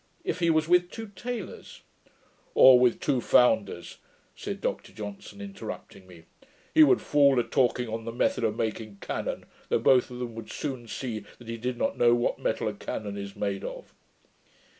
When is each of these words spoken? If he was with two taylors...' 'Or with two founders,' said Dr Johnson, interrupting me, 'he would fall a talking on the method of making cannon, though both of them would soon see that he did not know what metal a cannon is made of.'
If 0.23 0.39
he 0.39 0.49
was 0.49 0.67
with 0.67 0.89
two 0.89 1.09
taylors...' 1.09 1.81
'Or 2.55 2.79
with 2.79 2.99
two 2.99 3.21
founders,' 3.21 3.99
said 4.35 4.59
Dr 4.59 4.91
Johnson, 4.91 5.39
interrupting 5.41 6.07
me, 6.07 6.23
'he 6.73 6.83
would 6.83 7.01
fall 7.03 7.37
a 7.39 7.43
talking 7.43 7.87
on 7.87 8.05
the 8.05 8.11
method 8.11 8.43
of 8.43 8.55
making 8.57 8.97
cannon, 8.99 9.45
though 9.69 9.77
both 9.77 10.09
of 10.09 10.17
them 10.17 10.33
would 10.33 10.49
soon 10.49 10.87
see 10.87 11.23
that 11.37 11.47
he 11.47 11.57
did 11.59 11.77
not 11.77 11.99
know 11.99 12.15
what 12.15 12.39
metal 12.39 12.67
a 12.67 12.73
cannon 12.73 13.15
is 13.15 13.35
made 13.35 13.63
of.' 13.63 13.93